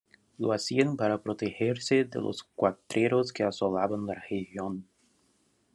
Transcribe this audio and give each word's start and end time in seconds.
Lo 0.39 0.51
hacían 0.51 0.97
para 0.97 1.21
protegerse 1.21 2.05
de 2.05 2.19
los 2.19 2.41
cuatreros 2.55 3.31
que 3.31 3.43
asolaban 3.43 4.07
la 4.07 4.15
región. 4.15 4.87